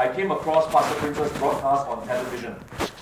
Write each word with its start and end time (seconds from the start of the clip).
I 0.00 0.06
came 0.06 0.30
across 0.30 0.70
Pastor 0.72 0.94
Prince's 1.00 1.36
broadcast 1.38 1.88
on 1.88 2.06
television. 2.06 2.54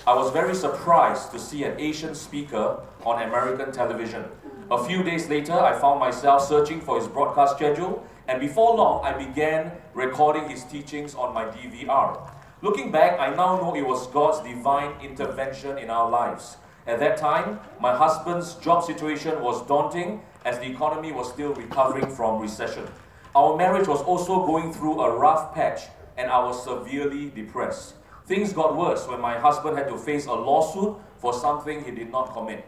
I 0.07 0.15
was 0.15 0.31
very 0.31 0.55
surprised 0.55 1.29
to 1.29 1.37
see 1.37 1.63
an 1.63 1.79
Asian 1.79 2.15
speaker 2.15 2.79
on 3.05 3.21
American 3.21 3.71
television. 3.71 4.25
A 4.71 4.83
few 4.83 5.03
days 5.03 5.29
later, 5.29 5.53
I 5.53 5.77
found 5.77 5.99
myself 5.99 6.47
searching 6.47 6.81
for 6.81 6.97
his 6.97 7.07
broadcast 7.07 7.55
schedule, 7.55 8.03
and 8.27 8.39
before 8.39 8.75
long, 8.75 9.05
I 9.05 9.13
began 9.13 9.73
recording 9.93 10.49
his 10.49 10.63
teachings 10.63 11.13
on 11.13 11.35
my 11.35 11.45
DVR. 11.45 12.31
Looking 12.63 12.91
back, 12.91 13.19
I 13.19 13.29
now 13.29 13.57
know 13.57 13.75
it 13.75 13.85
was 13.85 14.07
God's 14.07 14.39
divine 14.39 14.99
intervention 14.99 15.77
in 15.77 15.91
our 15.91 16.09
lives. 16.09 16.57
At 16.87 16.99
that 16.99 17.17
time, 17.17 17.59
my 17.79 17.95
husband's 17.95 18.55
job 18.55 18.83
situation 18.83 19.39
was 19.43 19.63
daunting 19.67 20.23
as 20.45 20.57
the 20.57 20.65
economy 20.65 21.11
was 21.11 21.31
still 21.31 21.53
recovering 21.53 22.09
from 22.09 22.41
recession. 22.41 22.87
Our 23.35 23.55
marriage 23.55 23.87
was 23.87 24.01
also 24.01 24.47
going 24.47 24.73
through 24.73 24.99
a 25.01 25.15
rough 25.15 25.53
patch, 25.53 25.81
and 26.17 26.29
I 26.29 26.39
was 26.43 26.63
severely 26.63 27.29
depressed. 27.29 27.95
Things 28.25 28.51
got 28.51 28.75
worse 28.75 29.07
when 29.07 29.21
my 29.21 29.37
husband 29.37 29.77
had 29.77 29.87
to 29.87 29.97
face 29.97 30.25
a 30.25 30.33
lawsuit 30.33 30.97
for 31.17 31.33
something 31.33 31.83
he 31.83 31.91
did 31.91 32.11
not 32.11 32.33
commit. 32.33 32.65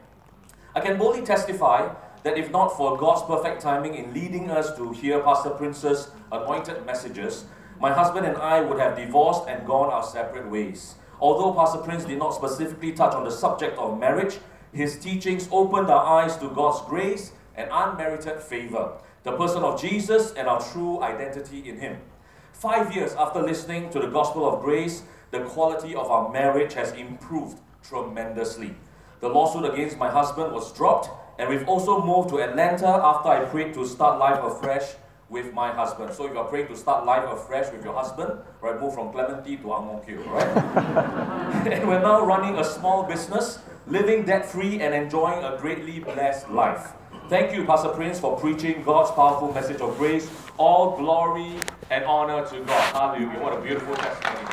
I 0.76 0.80
can 0.80 0.98
boldly 0.98 1.24
testify 1.24 1.94
that 2.24 2.38
if 2.38 2.52
not 2.52 2.78
for 2.78 2.98
God's 2.98 3.24
perfect 3.24 3.62
timing 3.62 3.96
in 3.96 4.14
leading 4.14 4.52
us 4.52 4.76
to 4.78 4.92
hear 4.92 5.20
Pastor 5.22 5.50
Prince's 5.50 6.10
anointed 6.32 6.86
messages, 6.86 7.46
my 7.80 7.92
husband 7.94 8.26
and 8.26 8.38
I 8.38 8.62
would 8.62 8.80
have 8.80 8.98
divorced 8.98 9.48
and 9.48 9.66
gone 9.66 9.90
our 9.90 10.04
separate 10.04 10.50
ways. 10.50 10.96
Although 11.20 11.54
Pastor 11.54 11.80
Prince 11.80 12.06
did 12.06 12.20
not 12.20 12.34
specifically 12.34 12.94
touch 12.94 13.14
on 13.14 13.24
the 13.24 13.32
subject 13.32 13.78
of 13.78 14.00
marriage, 14.00 14.38
his 14.72 15.00
teachings 15.00 15.50
opened 15.52 15.90
our 15.90 16.22
eyes 16.22 16.38
to 16.38 16.50
God's 16.50 16.82
grace 16.88 17.32
and 17.56 17.70
unmerited 17.72 18.40
favor, 18.42 18.94
the 19.24 19.34
person 19.34 19.64
of 19.64 19.82
Jesus, 19.82 20.32
and 20.34 20.48
our 20.48 20.62
true 20.72 21.02
identity 21.02 21.68
in 21.68 21.80
Him. 21.80 21.98
Five 22.60 22.94
years 22.94 23.14
after 23.14 23.42
listening 23.42 23.90
to 23.92 24.00
the 24.02 24.08
gospel 24.08 24.46
of 24.46 24.62
grace, 24.62 25.04
the 25.32 25.40
quality 25.40 25.96
of 25.96 26.12
our 26.12 26.30
marriage 26.30 26.74
has 26.74 26.92
improved 26.92 27.58
tremendously. 27.82 28.76
The 29.22 29.30
lawsuit 29.30 29.64
against 29.74 29.98
my 29.98 30.10
husband 30.10 30.52
was 30.52 30.74
dropped, 30.74 31.10
and 31.40 31.48
we've 31.48 31.66
also 31.70 32.04
moved 32.04 32.28
to 32.32 32.42
Atlanta 32.42 32.86
after 32.86 33.30
I 33.30 33.46
prayed 33.46 33.74
to 33.76 33.88
start 33.88 34.20
life 34.20 34.44
afresh 34.44 34.96
with 35.30 35.54
my 35.54 35.72
husband. 35.72 36.14
So 36.14 36.26
if 36.26 36.34
you're 36.34 36.44
praying 36.44 36.68
to 36.68 36.76
start 36.76 37.06
life 37.06 37.24
afresh 37.32 37.72
with 37.72 37.82
your 37.82 37.94
husband, 37.94 38.38
right, 38.60 38.78
move 38.78 38.94
from 38.94 39.14
Clementi 39.14 39.56
to 39.56 39.74
Ang 39.76 39.86
Mo 39.86 40.04
Kio, 40.06 40.22
right? 40.24 40.58
and 41.66 41.88
we're 41.88 42.02
now 42.02 42.26
running 42.26 42.58
a 42.60 42.66
small 42.66 43.04
business, 43.04 43.60
living 43.88 44.26
debt-free 44.26 44.82
and 44.82 44.94
enjoying 44.94 45.46
a 45.46 45.56
greatly 45.56 46.00
blessed 46.00 46.50
life. 46.50 46.92
Thank 47.30 47.54
you, 47.54 47.64
Pastor 47.64 47.90
Prince, 47.90 48.20
for 48.20 48.36
preaching 48.40 48.82
God's 48.82 49.12
powerful 49.12 49.54
message 49.54 49.82
of 49.82 49.96
grace. 50.00 50.28
All 50.58 50.98
glory 50.98 51.54
and 51.92 52.04
honor 52.06 52.44
to 52.48 52.60
God. 52.62 52.92
Hallelujah. 52.92 53.40
What 53.40 53.54
a 53.56 53.62
beautiful 53.62 53.94
testimony. 53.94 54.48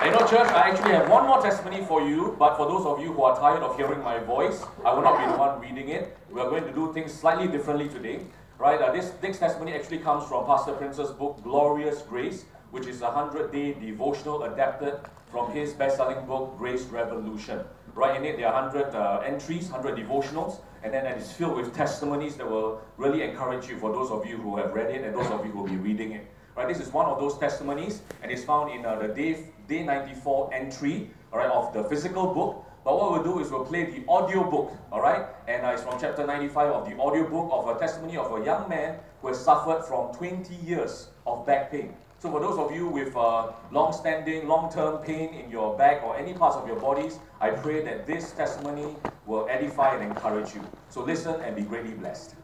And 0.00 0.06
you 0.06 0.18
know, 0.18 0.26
church, 0.26 0.48
I 0.48 0.70
actually 0.70 0.92
have 0.92 1.10
one 1.10 1.26
more 1.26 1.42
testimony 1.42 1.84
for 1.84 2.00
you, 2.00 2.34
but 2.38 2.56
for 2.56 2.66
those 2.66 2.86
of 2.86 2.98
you 2.98 3.12
who 3.12 3.22
are 3.24 3.38
tired 3.38 3.62
of 3.62 3.76
hearing 3.76 4.02
my 4.02 4.20
voice, 4.20 4.64
I 4.82 4.94
will 4.94 5.02
not 5.02 5.18
be 5.18 5.30
the 5.30 5.36
one 5.36 5.60
reading 5.60 5.90
it. 5.90 6.16
We 6.30 6.40
are 6.40 6.48
going 6.48 6.64
to 6.64 6.72
do 6.72 6.94
things 6.94 7.12
slightly 7.12 7.46
differently 7.46 7.90
today. 7.90 8.20
Right? 8.56 8.80
Uh, 8.80 8.90
this 8.90 9.12
next 9.22 9.40
testimony 9.40 9.74
actually 9.74 9.98
comes 9.98 10.26
from 10.26 10.46
Pastor 10.46 10.72
Prince's 10.72 11.10
book, 11.10 11.42
Glorious 11.42 12.00
Grace, 12.00 12.46
which 12.70 12.86
is 12.86 13.02
a 13.02 13.10
100 13.10 13.52
day 13.52 13.74
devotional 13.74 14.44
adapted 14.44 14.94
from 15.30 15.52
his 15.52 15.74
best 15.74 15.98
selling 15.98 16.24
book, 16.26 16.56
Grace 16.56 16.84
Revolution. 16.84 17.60
Right 17.94 18.16
in 18.16 18.24
it, 18.24 18.36
there 18.36 18.46
are 18.46 18.62
100 18.62 18.94
uh, 18.94 19.22
entries, 19.24 19.68
100 19.70 19.98
devotionals, 19.98 20.60
and 20.82 20.94
then 20.94 21.06
it 21.06 21.18
is 21.18 21.32
filled 21.32 21.56
with 21.56 21.74
testimonies 21.74 22.36
that 22.36 22.48
will 22.48 22.80
really 22.96 23.22
encourage 23.22 23.68
you 23.68 23.78
for 23.78 23.92
those 23.92 24.10
of 24.10 24.24
you 24.26 24.36
who 24.36 24.56
have 24.56 24.72
read 24.72 24.90
it 24.90 25.04
and 25.04 25.14
those 25.14 25.26
of 25.26 25.44
you 25.44 25.52
who 25.52 25.58
will 25.58 25.68
be 25.68 25.76
reading 25.76 26.12
it. 26.12 26.26
Right, 26.56 26.68
this 26.68 26.80
is 26.80 26.92
one 26.92 27.06
of 27.06 27.18
those 27.18 27.38
testimonies, 27.38 28.02
and 28.22 28.30
it's 28.30 28.44
found 28.44 28.72
in 28.72 28.84
uh, 28.84 28.96
the 28.96 29.08
day, 29.08 29.46
day 29.68 29.82
94 29.82 30.54
entry 30.54 31.10
all 31.32 31.38
right, 31.38 31.50
of 31.50 31.72
the 31.72 31.84
physical 31.84 32.34
book. 32.34 32.64
But 32.84 32.96
what 32.98 33.12
we'll 33.12 33.22
do 33.22 33.40
is 33.40 33.50
we'll 33.50 33.64
play 33.64 33.84
the 33.90 34.04
audio 34.08 34.48
book, 34.48 34.72
all 34.90 35.00
right? 35.00 35.26
And 35.46 35.66
uh, 35.66 35.70
it's 35.70 35.82
from 35.82 36.00
chapter 36.00 36.26
95 36.26 36.70
of 36.70 36.88
the 36.88 36.96
audio 36.98 37.28
book 37.28 37.50
of 37.52 37.76
a 37.76 37.78
testimony 37.78 38.16
of 38.16 38.32
a 38.40 38.44
young 38.44 38.68
man 38.68 38.98
who 39.20 39.28
has 39.28 39.38
suffered 39.38 39.84
from 39.84 40.14
20 40.14 40.54
years 40.54 41.08
of 41.26 41.46
back 41.46 41.70
pain. 41.70 41.94
So 42.20 42.30
for 42.30 42.38
those 42.38 42.58
of 42.58 42.70
you 42.70 42.86
with 42.86 43.16
uh, 43.16 43.50
long-standing, 43.72 44.46
long-term 44.46 44.98
pain 44.98 45.32
in 45.32 45.50
your 45.50 45.74
back 45.78 46.02
or 46.04 46.18
any 46.18 46.34
parts 46.34 46.54
of 46.54 46.66
your 46.66 46.76
bodies, 46.76 47.18
I 47.40 47.48
pray 47.48 47.82
that 47.82 48.06
this 48.06 48.32
testimony 48.32 48.94
will 49.24 49.48
edify 49.48 49.94
and 49.94 50.04
encourage 50.04 50.54
you. 50.54 50.62
So 50.90 51.02
listen 51.02 51.40
and 51.40 51.56
be 51.56 51.62
greatly 51.62 51.94
blessed. 51.94 52.34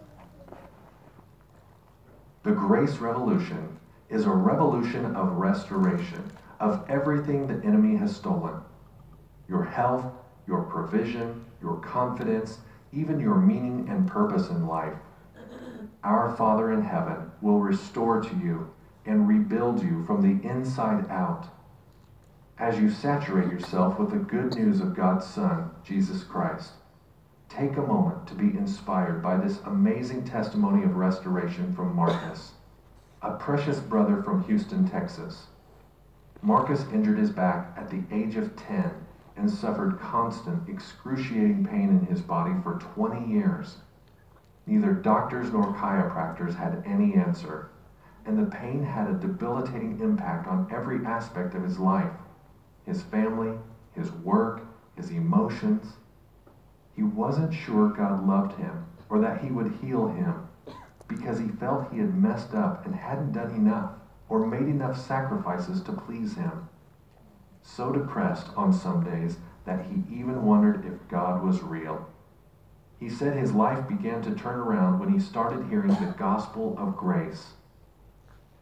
The 2.43 2.53
Grace 2.53 2.97
Revolution 2.97 3.79
is 4.09 4.25
a 4.25 4.31
revolution 4.31 5.15
of 5.15 5.33
restoration 5.33 6.33
of 6.59 6.83
everything 6.89 7.47
the 7.47 7.63
enemy 7.63 7.97
has 7.97 8.17
stolen. 8.17 8.55
Your 9.47 9.63
health, 9.65 10.07
your 10.47 10.63
provision, 10.63 11.45
your 11.61 11.77
confidence, 11.81 12.61
even 12.95 13.21
your 13.21 13.35
meaning 13.35 13.87
and 13.91 14.09
purpose 14.09 14.49
in 14.49 14.67
life. 14.67 14.97
Our 16.03 16.35
Father 16.35 16.73
in 16.73 16.81
heaven 16.81 17.31
will 17.43 17.61
restore 17.61 18.23
to 18.23 18.37
you 18.37 18.73
and 19.07 19.29
rebuild 19.29 19.83
you 19.83 20.05
from 20.05 20.21
the 20.21 20.49
inside 20.49 21.09
out. 21.09 21.47
As 22.59 22.79
you 22.79 22.91
saturate 22.91 23.51
yourself 23.51 23.99
with 23.99 24.11
the 24.11 24.17
good 24.17 24.55
news 24.57 24.81
of 24.81 24.97
God's 24.97 25.27
Son, 25.27 25.71
Jesus 25.85 26.25
Christ, 26.25 26.73
take 27.49 27.77
a 27.77 27.83
moment 27.83 28.27
to 28.27 28.35
be 28.35 28.57
inspired 28.57 29.23
by 29.23 29.37
this 29.37 29.61
amazing 29.65 30.25
testimony 30.25 30.85
of 30.85 30.97
restoration 30.97 31.75
from 31.75 31.95
Marcus, 31.95 32.53
a 33.23 33.35
precious 33.35 33.79
brother 33.79 34.23
from 34.23 34.45
Houston, 34.45 34.89
Texas. 34.89 35.47
Marcus 36.43 36.85
injured 36.93 37.19
his 37.19 37.31
back 37.31 37.75
at 37.77 37.91
the 37.91 38.03
age 38.11 38.37
of 38.37 38.57
10 38.57 38.91
and 39.37 39.51
suffered 39.51 40.01
constant, 40.01 40.69
excruciating 40.69 41.67
pain 41.67 41.91
in 41.91 42.07
his 42.07 42.21
body 42.21 42.55
for 42.63 42.79
20 42.95 43.31
years. 43.31 43.77
Neither 44.67 44.93
doctors 44.93 45.53
nor 45.53 45.75
chiropractors 45.75 46.57
had 46.57 46.83
any 46.87 47.15
answer, 47.15 47.71
and 48.27 48.39
the 48.39 48.57
pain 48.57 48.83
had 48.83 49.09
a 49.09 49.15
debilitating 49.15 50.01
impact 50.01 50.47
on 50.47 50.69
every 50.73 51.05
aspect 51.07 51.55
of 51.55 51.63
his 51.63 51.79
life 51.79 52.11
his 52.85 53.03
family, 53.03 53.59
his 53.95 54.13
work, 54.13 54.63
his 54.95 55.11
emotions. 55.11 55.95
He 56.95 57.03
wasn't 57.03 57.53
sure 57.53 57.89
God 57.89 58.25
loved 58.25 58.57
him 58.59 58.87
or 59.09 59.19
that 59.19 59.43
he 59.43 59.51
would 59.51 59.75
heal 59.83 60.07
him 60.07 60.47
because 61.09 61.39
he 61.39 61.49
felt 61.49 61.93
he 61.93 61.99
had 61.99 62.15
messed 62.15 62.55
up 62.55 62.87
and 62.87 62.95
hadn't 62.95 63.33
done 63.33 63.51
enough 63.51 63.91
or 64.29 64.47
made 64.47 64.69
enough 64.69 64.97
sacrifices 64.97 65.81
to 65.83 65.93
please 65.93 66.37
him 66.37 66.69
so 67.67 67.93
depressed 67.93 68.49
on 68.57 68.73
some 68.73 69.03
days 69.03 69.39
that 69.65 69.87
he 69.87 70.03
even 70.15 70.45
wondered 70.45 70.85
if 70.87 71.09
God 71.09 71.43
was 71.43 71.63
real. 71.63 72.09
He 72.99 73.11
said 73.11 73.37
his 73.37 73.53
life 73.53 73.87
began 73.89 74.23
to 74.23 74.35
turn 74.35 74.59
around 74.59 75.01
when 75.01 75.13
he 75.13 75.19
started 75.19 75.69
hearing 75.69 75.89
the 75.89 76.15
gospel 76.17 76.77
of 76.79 76.97
grace. 76.97 77.55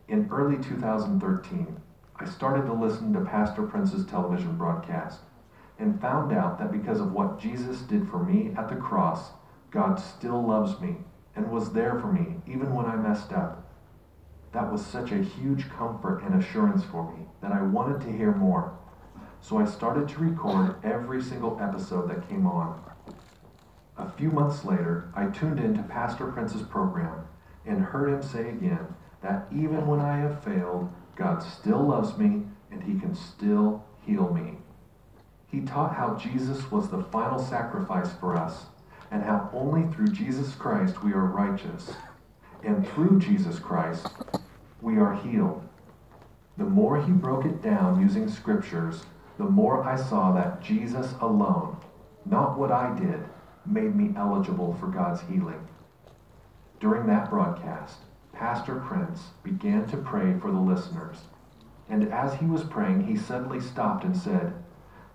In 0.07 0.29
early 0.31 0.63
2013, 0.63 1.81
I 2.17 2.25
started 2.27 2.67
to 2.67 2.75
listen 2.75 3.15
to 3.15 3.21
Pastor 3.25 3.63
Prince's 3.63 4.05
television 4.05 4.57
broadcast 4.59 5.21
and 5.79 5.99
found 5.99 6.31
out 6.31 6.59
that 6.59 6.71
because 6.71 7.01
of 7.01 7.13
what 7.13 7.41
Jesus 7.41 7.79
did 7.81 8.09
for 8.11 8.23
me 8.23 8.53
at 8.57 8.69
the 8.69 8.77
cross, 8.77 9.31
God 9.71 9.99
still 9.99 10.47
loves 10.47 10.79
me 10.79 10.97
and 11.35 11.51
was 11.51 11.73
there 11.73 11.99
for 11.99 12.13
me 12.13 12.37
even 12.47 12.75
when 12.75 12.85
I 12.85 12.97
messed 12.97 13.33
up. 13.33 13.67
That 14.53 14.71
was 14.71 14.85
such 14.85 15.11
a 15.11 15.23
huge 15.23 15.71
comfort 15.71 16.23
and 16.23 16.41
assurance 16.41 16.85
for 16.85 17.11
me 17.11 17.25
that 17.41 17.53
I 17.53 17.63
wanted 17.63 18.03
to 18.03 18.17
hear 18.17 18.33
more. 18.33 18.79
So 19.41 19.57
I 19.57 19.65
started 19.65 20.09
to 20.11 20.21
record 20.21 20.77
every 20.85 21.23
single 21.23 21.59
episode 21.61 22.11
that 22.11 22.29
came 22.29 22.47
on. 22.47 22.79
A 23.97 24.11
few 24.11 24.31
months 24.31 24.67
later, 24.67 25.11
I 25.15 25.27
tuned 25.27 25.61
into 25.61 25.83
Pastor 25.83 26.27
Prince's 26.27 26.63
program 26.63 27.27
and 27.65 27.81
heard 27.81 28.11
him 28.11 28.23
say 28.23 28.51
again 28.51 28.87
that 29.25 29.47
even 29.51 29.87
when 29.87 30.01
I 30.01 30.19
have 30.19 30.45
failed, 30.45 30.93
God 31.17 31.43
still 31.43 31.83
loves 31.83 32.19
me 32.19 32.43
and 32.71 32.83
he 32.83 33.01
can 33.01 33.15
still 33.15 33.83
heal 34.07 34.33
me. 34.35 34.59
He 35.51 35.63
taught 35.63 35.95
how 35.95 36.17
Jesus 36.17 36.71
was 36.71 36.91
the 36.91 37.03
final 37.05 37.39
sacrifice 37.39 38.11
for 38.21 38.37
us 38.37 38.67
and 39.11 39.23
how 39.23 39.49
only 39.55 39.91
through 39.95 40.09
Jesus 40.09 40.55
Christ 40.55 41.03
we 41.03 41.13
are 41.13 41.25
righteous. 41.25 41.91
And 42.63 42.87
through 42.89 43.19
Jesus 43.19 43.59
Christ, 43.59 44.09
we 44.83 44.99
are 44.99 45.15
healed. 45.15 45.67
The 46.59 46.65
more 46.65 47.03
he 47.03 47.13
broke 47.13 47.47
it 47.47 47.63
down 47.63 48.03
using 48.03 48.29
scriptures, 48.29 49.05
the 49.39 49.45
more 49.45 49.85
I 49.85 49.97
saw 49.97 50.33
that 50.33 50.61
Jesus 50.61 51.15
alone, 51.23 51.79
not 52.27 52.59
what 52.59 52.71
I 52.71 52.95
did, 52.99 53.25
made 53.65 53.97
me 53.97 54.13
eligible 54.19 54.75
for 54.79 54.89
God's 54.89 55.23
healing. 55.23 55.67
During 56.79 57.07
that 57.07 57.31
broadcast, 57.31 58.01
Pastor 58.35 58.77
Prince 58.77 59.21
began 59.43 59.87
to 59.89 59.97
pray 59.97 60.39
for 60.39 60.51
the 60.51 60.59
listeners. 60.59 61.19
And 61.89 62.13
as 62.13 62.35
he 62.35 62.47
was 62.47 62.65
praying, 62.65 63.07
he 63.07 63.17
suddenly 63.17 63.61
stopped 63.61 64.05
and 64.05 64.17
said, 64.17 64.53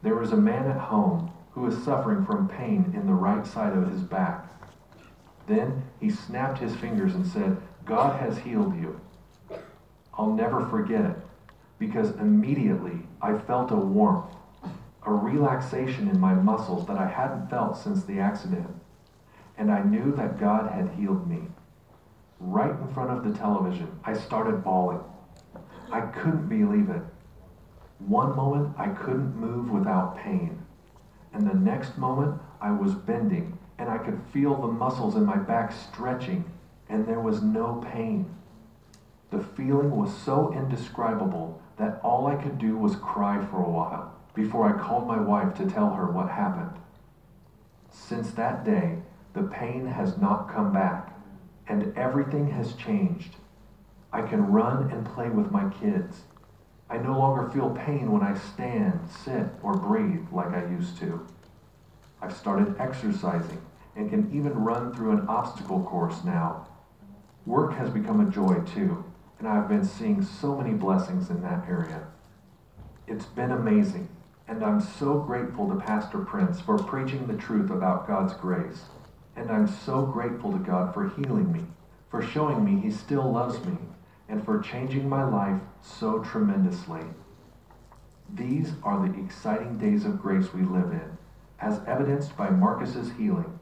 There 0.02 0.22
is 0.22 0.32
a 0.32 0.38
man 0.38 0.68
at 0.68 0.78
home 0.78 1.32
who 1.52 1.66
is 1.68 1.84
suffering 1.84 2.26
from 2.26 2.48
pain 2.48 2.94
in 2.96 3.08
the 3.08 3.14
right 3.14 3.46
side 3.46 3.76
of 3.76 3.92
his 3.92 4.02
back. 4.02 4.46
Then 5.48 5.84
he 6.00 6.10
snapped 6.10 6.60
his 6.60 6.76
fingers 6.76 7.16
and 7.16 7.26
said, 7.26 7.58
God 7.86 8.20
has 8.20 8.38
healed 8.38 8.76
you. 8.80 9.00
I'll 10.14 10.32
never 10.34 10.66
forget 10.68 11.06
it. 11.06 11.18
because 11.80 12.12
immediately 12.18 13.00
I 13.22 13.38
felt 13.38 13.72
a 13.72 13.76
warmth, 13.76 14.36
a 15.06 15.12
relaxation 15.14 16.08
in 16.10 16.20
my 16.20 16.34
muscles 16.34 16.86
that 16.88 16.98
I 16.98 17.08
hadn't 17.08 17.50
felt 17.50 17.78
since 17.78 18.04
the 18.04 18.20
accident. 18.20 18.68
And 19.58 19.72
I 19.72 19.82
knew 19.84 20.14
that 20.16 20.40
God 20.40 20.72
had 20.72 20.90
healed 20.90 21.28
me. 21.28 21.40
Right 22.40 22.72
in 22.72 22.94
front 22.94 23.12
of 23.12 23.24
the 23.24 23.38
television, 23.38 24.00
I 24.04 24.14
started 24.14 24.64
bawling. 24.64 25.02
I 25.92 26.02
couldn't 26.02 26.48
believe 26.48 26.90
it. 26.90 27.02
One 28.00 28.36
moment 28.36 28.76
I 28.78 28.88
couldn't 28.88 29.36
move 29.36 29.70
without 29.70 30.18
pain, 30.18 30.66
and 31.34 31.46
the 31.46 31.54
next 31.54 31.98
moment 31.98 32.42
I 32.62 32.72
was 32.72 32.94
bending 32.94 33.58
and 33.80 33.90
I 33.90 33.98
could 33.98 34.22
feel 34.34 34.56
the 34.56 34.68
muscles 34.68 35.16
in 35.16 35.26
my 35.26 35.38
back 35.38 35.72
stretching, 35.72 36.44
and 36.90 37.08
there 37.08 37.22
was 37.22 37.42
no 37.42 37.84
pain. 37.94 38.30
The 39.32 39.40
feeling 39.40 39.92
was 39.92 40.16
so 40.16 40.52
indescribable 40.54 41.62
that 41.78 42.02
all 42.04 42.28
I 42.28 42.36
could 42.36 42.58
do 42.58 42.78
was 42.78 42.98
cry 42.98 43.44
for 43.46 43.58
a 43.64 43.70
while 43.70 44.14
before 44.34 44.68
I 44.68 44.82
called 44.82 45.08
my 45.08 45.20
wife 45.20 45.54
to 45.56 45.70
tell 45.70 45.94
her 45.94 46.08
what 46.12 46.30
happened. 46.30 46.78
Since 47.90 48.32
that 48.32 48.66
day, 48.66 48.98
the 49.34 49.44
pain 49.44 49.88
has 49.88 50.18
not 50.18 50.54
come 50.54 50.74
back, 50.74 51.14
and 51.70 51.96
everything 51.96 52.50
has 52.52 52.74
changed. 52.74 53.36
I 54.12 54.24
can 54.24 54.52
run 54.52 54.90
and 54.92 55.06
play 55.06 55.30
with 55.30 55.52
my 55.52 55.70
kids. 55.70 56.24
I 56.90 56.98
no 56.98 57.18
longer 57.18 57.50
feel 57.52 57.70
pain 57.70 58.12
when 58.12 58.24
I 58.24 58.36
stand, 58.36 59.00
sit, 59.24 59.46
or 59.62 59.78
breathe 59.78 60.26
like 60.32 60.50
I 60.50 60.66
used 60.66 60.98
to. 60.98 61.26
I've 62.22 62.36
started 62.36 62.76
exercising 62.80 63.62
and 63.96 64.10
can 64.10 64.30
even 64.34 64.64
run 64.64 64.94
through 64.94 65.12
an 65.12 65.28
obstacle 65.28 65.84
course 65.84 66.24
now. 66.26 66.68
Work 67.46 67.74
has 67.76 67.90
become 67.92 68.20
a 68.28 68.32
joy 68.32 68.56
too, 68.74 69.04
and 69.38 69.48
I've 69.48 69.70
been 69.70 69.86
seeing 69.86 70.24
so 70.24 70.56
many 70.56 70.74
blessings 70.74 71.30
in 71.30 71.42
that 71.44 71.68
area. 71.70 72.08
It's 73.08 73.26
been 73.26 73.52
amazing, 73.52 74.10
and 74.48 74.64
I'm 74.64 74.82
so 74.82 75.20
grateful 75.20 75.70
to 75.70 75.76
Pastor 75.76 76.20
Prince 76.20 76.60
for 76.60 76.78
preaching 76.78 77.28
the 77.28 77.38
truth 77.38 77.70
about 77.70 78.08
God's 78.08 78.34
grace. 78.34 78.82
And 79.40 79.50
I'm 79.50 79.70
so 79.70 80.06
grateful 80.06 80.52
to 80.52 80.58
God 80.58 80.94
for 80.94 81.08
healing 81.08 81.54
me, 81.54 81.64
for 82.12 82.22
showing 82.22 82.66
me 82.66 82.82
He 82.82 82.92
still 82.92 83.32
loves 83.32 83.64
me, 83.66 83.78
and 84.28 84.44
for 84.44 84.60
changing 84.60 85.08
my 85.08 85.24
life 85.24 85.62
so 85.82 86.20
tremendously. 86.20 87.04
These 88.34 88.74
are 88.84 89.00
the 89.08 89.18
exciting 89.18 89.78
days 89.78 90.04
of 90.04 90.22
grace 90.22 90.54
we 90.54 90.64
live 90.64 90.92
in, 90.92 91.18
as 91.62 91.80
evidenced 91.88 92.36
by 92.36 92.50
Marcus's 92.50 93.14
healing. 93.14 93.58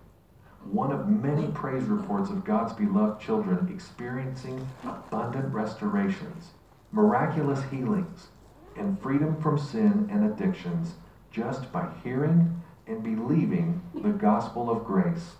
One 0.63 0.91
of 0.91 1.07
many 1.07 1.47
praise 1.49 1.83
reports 1.83 2.31
of 2.31 2.43
God's 2.43 2.73
beloved 2.73 3.21
children 3.21 3.69
experiencing 3.71 4.67
abundant 4.83 5.53
restorations, 5.53 6.53
miraculous 6.91 7.61
healings, 7.69 8.29
and 8.75 8.99
freedom 8.99 9.39
from 9.43 9.59
sin 9.59 10.09
and 10.11 10.25
addictions 10.25 10.95
just 11.29 11.71
by 11.71 11.87
hearing 12.03 12.63
and 12.87 13.03
believing 13.03 13.83
the 13.93 14.09
gospel 14.09 14.71
of 14.71 14.83
grace. 14.83 15.35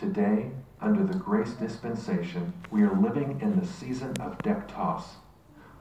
Today, 0.00 0.50
under 0.80 1.04
the 1.04 1.18
grace 1.18 1.52
dispensation, 1.52 2.54
we 2.70 2.80
are 2.84 2.98
living 2.98 3.38
in 3.42 3.60
the 3.60 3.66
season 3.66 4.18
of 4.18 4.38
Dektos, 4.38 5.02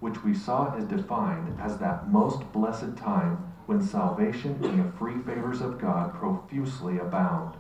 which 0.01 0.25
we 0.25 0.33
saw 0.33 0.75
is 0.75 0.83
defined 0.83 1.57
as 1.57 1.77
that 1.77 2.11
most 2.11 2.51
blessed 2.51 2.97
time 2.97 3.37
when 3.65 3.81
salvation 3.81 4.59
and 4.61 4.83
the 4.83 4.97
free 4.97 5.17
favors 5.19 5.61
of 5.61 5.79
God 5.79 6.13
profusely 6.13 6.97
abound. 6.97 7.55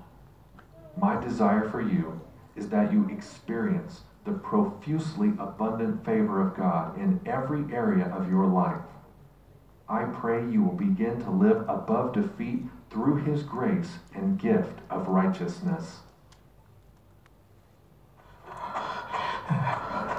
My 0.97 1.17
desire 1.17 1.69
for 1.69 1.79
you 1.79 2.19
is 2.57 2.67
that 2.67 2.91
you 2.91 3.07
experience 3.07 4.01
the 4.25 4.33
profusely 4.33 5.29
abundant 5.39 6.03
favor 6.03 6.45
of 6.45 6.57
God 6.57 6.97
in 6.97 7.21
every 7.25 7.73
area 7.73 8.07
of 8.07 8.29
your 8.29 8.47
life. 8.47 8.83
I 9.87 10.03
pray 10.03 10.45
you 10.45 10.63
will 10.63 10.75
begin 10.75 11.21
to 11.21 11.31
live 11.31 11.63
above 11.69 12.11
defeat 12.11 12.63
through 12.89 13.23
his 13.23 13.43
grace 13.43 13.99
and 14.13 14.37
gift 14.37 14.79
of 14.89 15.07
righteousness. 15.07 15.99